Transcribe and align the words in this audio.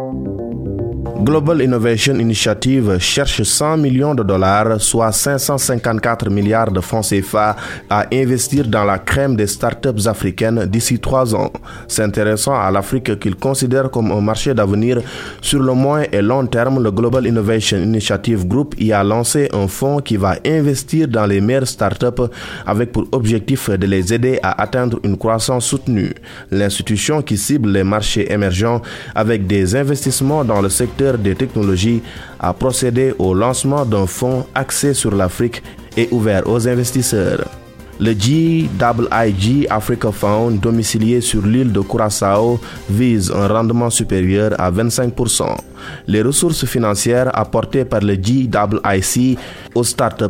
Thank 0.00 0.28
you. 0.28 0.87
Global 1.16 1.62
Innovation 1.62 2.18
Initiative 2.20 2.98
cherche 2.98 3.42
100 3.42 3.76
millions 3.78 4.14
de 4.14 4.22
dollars, 4.22 4.80
soit 4.80 5.12
554 5.12 6.30
milliards 6.30 6.70
de 6.70 6.80
francs 6.80 7.06
CFA, 7.08 7.56
à 7.88 8.06
investir 8.12 8.66
dans 8.66 8.84
la 8.84 8.98
crème 8.98 9.34
des 9.34 9.46
startups 9.46 10.06
africaines 10.06 10.66
d'ici 10.66 10.98
trois 10.98 11.34
ans. 11.34 11.52
S'intéressant 11.86 12.54
à 12.54 12.70
l'Afrique 12.70 13.18
qu'il 13.18 13.36
considère 13.36 13.90
comme 13.90 14.12
un 14.12 14.20
marché 14.20 14.54
d'avenir 14.54 15.00
sur 15.40 15.60
le 15.60 15.72
moyen 15.74 16.06
et 16.12 16.22
long 16.22 16.46
terme, 16.46 16.82
le 16.82 16.90
Global 16.90 17.26
Innovation 17.26 17.78
Initiative 17.78 18.46
Group 18.46 18.74
y 18.78 18.92
a 18.92 19.02
lancé 19.02 19.48
un 19.52 19.68
fonds 19.68 20.00
qui 20.00 20.16
va 20.16 20.36
investir 20.46 21.08
dans 21.08 21.26
les 21.26 21.40
meilleures 21.40 21.68
startups 21.68 22.26
avec 22.66 22.92
pour 22.92 23.06
objectif 23.12 23.70
de 23.70 23.86
les 23.86 24.12
aider 24.12 24.38
à 24.42 24.60
atteindre 24.62 24.98
une 25.02 25.16
croissance 25.16 25.66
soutenue. 25.66 26.12
L'institution 26.50 27.22
qui 27.22 27.36
cible 27.36 27.70
les 27.70 27.84
marchés 27.84 28.30
émergents 28.32 28.82
avec 29.14 29.46
des 29.46 29.74
investissements 29.74 30.44
dans 30.44 30.60
le 30.60 30.68
secteur 30.68 30.97
des 31.18 31.34
technologies 31.34 32.02
a 32.40 32.52
procédé 32.52 33.14
au 33.18 33.34
lancement 33.34 33.84
d'un 33.84 34.06
fonds 34.06 34.46
axé 34.54 34.94
sur 34.94 35.14
l'Afrique 35.14 35.62
et 35.96 36.08
ouvert 36.10 36.46
aux 36.46 36.66
investisseurs. 36.68 37.44
Le 38.00 38.12
GIIG 38.12 39.66
Africa 39.70 40.12
Fund, 40.12 40.60
domicilié 40.60 41.20
sur 41.20 41.44
l'île 41.44 41.72
de 41.72 41.80
Curaçao, 41.80 42.60
vise 42.88 43.32
un 43.32 43.48
rendement 43.48 43.90
supérieur 43.90 44.52
à 44.58 44.70
25%. 44.70 45.56
Les 46.06 46.22
ressources 46.22 46.64
financières 46.64 47.30
apportées 47.36 47.84
par 47.84 48.00
le 48.00 48.14
GIIC 48.14 48.56
aux 49.74 49.84
start 49.84 50.22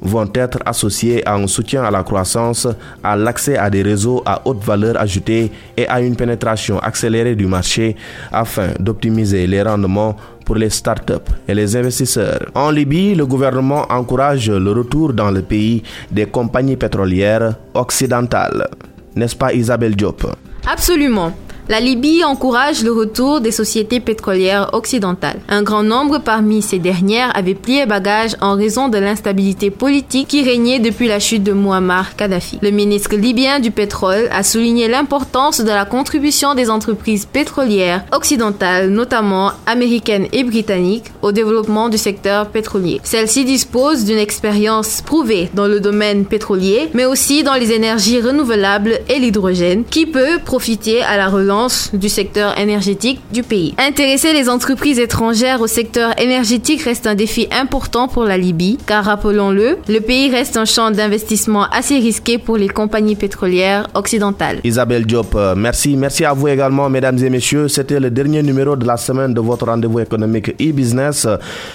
vont 0.00 0.30
être 0.34 0.58
associées 0.64 1.26
à 1.26 1.34
un 1.34 1.46
soutien 1.46 1.84
à 1.84 1.90
la 1.90 2.02
croissance, 2.02 2.66
à 3.02 3.16
l'accès 3.16 3.56
à 3.56 3.70
des 3.70 3.82
réseaux 3.82 4.22
à 4.24 4.42
haute 4.44 4.62
valeur 4.64 4.96
ajoutée 5.00 5.50
et 5.76 5.88
à 5.88 6.00
une 6.00 6.16
pénétration 6.16 6.78
accélérée 6.78 7.34
du 7.34 7.46
marché 7.46 7.96
afin 8.32 8.68
d'optimiser 8.78 9.46
les 9.46 9.62
rendements 9.62 10.16
pour 10.44 10.56
les 10.56 10.70
startups 10.70 11.30
et 11.46 11.54
les 11.54 11.76
investisseurs. 11.76 12.46
En 12.54 12.70
Libye, 12.70 13.14
le 13.14 13.26
gouvernement 13.26 13.84
encourage 13.90 14.50
le 14.50 14.72
retour 14.72 15.12
dans 15.12 15.30
le 15.30 15.42
pays 15.42 15.82
des 16.10 16.26
compagnies 16.26 16.76
pétrolières 16.76 17.54
occidentales. 17.74 18.66
N'est-ce 19.14 19.36
pas 19.36 19.52
Isabelle 19.52 19.94
Diop? 19.94 20.26
Absolument. 20.66 21.32
La 21.70 21.80
Libye 21.80 22.24
encourage 22.24 22.82
le 22.82 22.92
retour 22.92 23.42
des 23.42 23.50
sociétés 23.50 24.00
pétrolières 24.00 24.70
occidentales. 24.72 25.38
Un 25.50 25.62
grand 25.62 25.82
nombre 25.82 26.16
parmi 26.18 26.62
ces 26.62 26.78
dernières 26.78 27.30
avaient 27.36 27.52
plié 27.52 27.84
bagage 27.84 28.36
en 28.40 28.54
raison 28.54 28.88
de 28.88 28.96
l'instabilité 28.96 29.68
politique 29.68 30.28
qui 30.28 30.42
régnait 30.42 30.78
depuis 30.78 31.08
la 31.08 31.20
chute 31.20 31.42
de 31.42 31.52
Muammar 31.52 32.16
Kadhafi. 32.16 32.58
Le 32.62 32.70
ministre 32.70 33.14
libyen 33.16 33.60
du 33.60 33.70
pétrole 33.70 34.30
a 34.32 34.42
souligné 34.44 34.88
l'importance 34.88 35.60
de 35.60 35.68
la 35.68 35.84
contribution 35.84 36.54
des 36.54 36.70
entreprises 36.70 37.26
pétrolières 37.26 38.02
occidentales, 38.12 38.88
notamment 38.88 39.52
américaines 39.66 40.28
et 40.32 40.44
britanniques, 40.44 41.12
au 41.20 41.32
développement 41.32 41.90
du 41.90 41.98
secteur 41.98 42.48
pétrolier. 42.48 42.98
Celles-ci 43.04 43.44
disposent 43.44 44.06
d'une 44.06 44.16
expérience 44.16 45.02
prouvée 45.02 45.50
dans 45.52 45.66
le 45.66 45.80
domaine 45.80 46.24
pétrolier, 46.24 46.88
mais 46.94 47.04
aussi 47.04 47.42
dans 47.42 47.56
les 47.56 47.72
énergies 47.72 48.22
renouvelables 48.22 49.00
et 49.10 49.18
l'hydrogène, 49.18 49.84
qui 49.84 50.06
peut 50.06 50.38
profiter 50.42 51.02
à 51.02 51.18
la 51.18 51.28
relance 51.28 51.57
du 51.92 52.08
secteur 52.08 52.58
énergétique 52.58 53.20
du 53.32 53.42
pays. 53.42 53.74
Intéresser 53.78 54.32
les 54.32 54.48
entreprises 54.48 54.98
étrangères 54.98 55.60
au 55.60 55.66
secteur 55.66 56.18
énergétique 56.20 56.82
reste 56.82 57.06
un 57.06 57.14
défi 57.14 57.48
important 57.50 58.06
pour 58.08 58.24
la 58.24 58.38
Libye, 58.38 58.78
car 58.86 59.04
rappelons-le, 59.04 59.78
le 59.88 60.00
pays 60.00 60.30
reste 60.30 60.56
un 60.56 60.64
champ 60.64 60.90
d'investissement 60.90 61.64
assez 61.70 61.96
risqué 61.98 62.38
pour 62.38 62.56
les 62.56 62.68
compagnies 62.68 63.16
pétrolières 63.16 63.88
occidentales. 63.94 64.60
Isabelle 64.64 65.06
Diop, 65.06 65.34
euh, 65.34 65.54
merci. 65.56 65.96
Merci 65.96 66.24
à 66.24 66.32
vous 66.32 66.48
également, 66.48 66.88
mesdames 66.88 67.18
et 67.18 67.30
messieurs. 67.30 67.68
C'était 67.68 68.00
le 68.00 68.10
dernier 68.10 68.42
numéro 68.42 68.76
de 68.76 68.86
la 68.86 68.96
semaine 68.96 69.34
de 69.34 69.40
votre 69.40 69.66
rendez-vous 69.66 70.00
économique 70.00 70.50
e-business, 70.60 71.26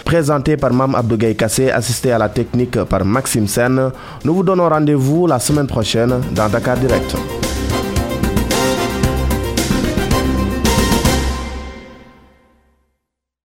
présenté 0.05 0.57
par 0.57 0.71
Mme 0.73 0.95
Abdougaï 0.95 1.35
Kassé, 1.35 1.71
assisté 1.71 2.11
à 2.11 2.17
la 2.17 2.29
technique 2.29 2.77
par 2.85 3.03
Maxime 3.03 3.47
Sen. 3.47 3.91
Nous 4.23 4.33
vous 4.33 4.43
donnons 4.43 4.69
rendez-vous 4.69 5.27
la 5.27 5.39
semaine 5.39 5.67
prochaine 5.67 6.13
dans 6.35 6.49
Dakar 6.49 6.77
Direct. 6.77 7.16